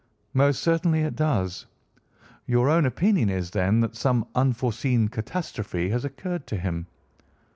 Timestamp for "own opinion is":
2.69-3.51